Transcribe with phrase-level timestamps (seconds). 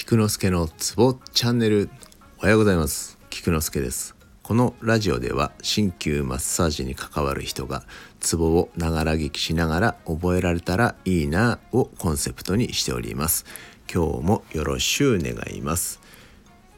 [0.00, 1.90] 菊之助のツボチャンネル。
[2.38, 3.18] おはようございます。
[3.28, 4.16] 菊之助です。
[4.42, 7.84] このラジオでは鍼灸マッサージに関わる人が
[8.18, 13.44] ツボをながら聞きしながら覚えられたらいいなをコンセプトにしております。
[13.92, 16.00] 今日もよろしゅう願います。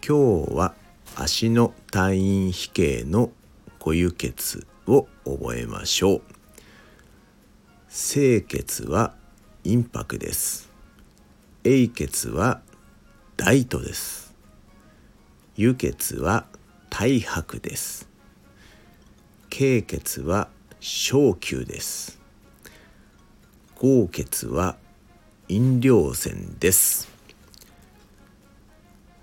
[0.04, 0.74] 今日は
[1.14, 3.30] 足の退院比形の
[3.78, 6.22] ご輸血を覚えましょう。
[7.88, 9.14] 清血は
[9.62, 10.72] 陰白です。
[11.62, 12.62] 英血は
[13.36, 14.34] 大都です。
[15.56, 16.46] 輸血は
[16.90, 18.08] 大白です。
[19.48, 20.48] 経血は
[20.80, 22.20] 小球です。
[23.76, 24.76] 合血は
[25.48, 27.08] 飲料線です。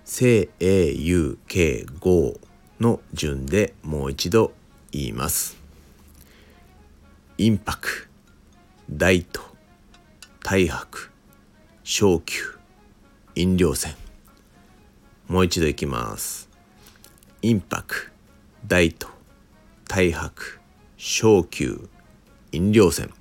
[0.05, 2.39] 正英雄経合
[2.79, 4.53] の順でもう一度
[4.91, 5.57] 言います。
[7.37, 8.09] 陰白
[8.89, 9.41] 大都
[10.43, 11.11] 大白
[11.83, 12.58] 小球。
[13.39, 13.95] 飲料線
[15.29, 16.49] もう一度いきます。
[17.41, 18.11] 陰白
[18.67, 19.07] 大都
[19.87, 20.59] 大白
[20.97, 21.87] 小球
[22.51, 23.13] 飲料線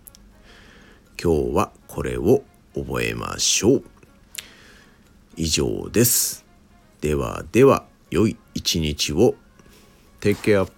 [1.22, 2.42] 今日はこれを
[2.74, 3.84] 覚えましょう。
[5.36, 6.44] 以上です。
[7.00, 9.36] ではでは良い一日を。
[10.20, 10.68] Take care